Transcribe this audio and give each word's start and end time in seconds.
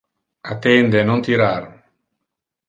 Attende, 0.53 0.99
non 1.03 1.21
tirar! 1.27 1.63